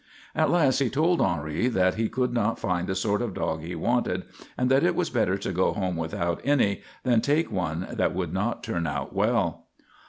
[0.33, 3.75] At last he told Henri that he could not find the sort of dog he
[3.75, 4.23] wanted
[4.57, 8.33] and that it was better to go home without any than take one that would
[8.33, 9.67] not turn out well.